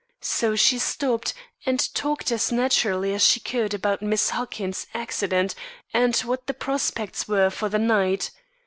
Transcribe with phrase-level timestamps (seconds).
[0.21, 5.53] So she stopped and talked as naturally as she could about Miss Huckins's accident
[5.93, 8.31] and what the prospects were for the night.